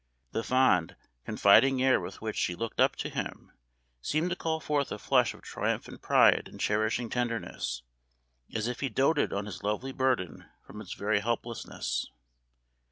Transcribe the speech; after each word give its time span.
The 0.31 0.43
fond, 0.43 0.95
confiding 1.25 1.79
air 1.83 1.99
with 1.99 2.23
which 2.23 2.35
she 2.35 2.55
looked 2.55 2.79
up 2.79 2.95
to 2.95 3.09
him 3.09 3.51
seemed 4.01 4.31
to 4.31 4.35
call 4.35 4.59
forth 4.59 4.91
a 4.91 4.97
flush 4.97 5.35
of 5.35 5.43
triumphant 5.43 6.01
pride 6.01 6.47
and 6.47 6.59
cherishing 6.59 7.07
tenderness, 7.07 7.83
as 8.51 8.65
if 8.67 8.79
he 8.79 8.89
doated 8.89 9.31
on 9.31 9.45
his 9.45 9.61
lovely 9.61 9.91
burden 9.91 10.45
from 10.65 10.81
its 10.81 10.93
very 10.93 11.19
helplessness. 11.19 12.07